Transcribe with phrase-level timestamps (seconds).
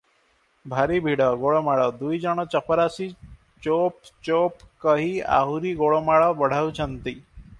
[0.73, 3.07] ଭାରି ଭିଡ଼, ଗୋଳମାଳ, ଦୁଇଜଣ ଚପରାଶି
[3.67, 7.15] ଚୋଓପ ଚୋ-ଓ-ପ କହି ଆହୁରି ଗୋଳମାଳ ବଢ଼ାଉଛନ୍ତି।